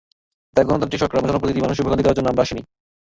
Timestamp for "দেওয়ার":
2.03-2.17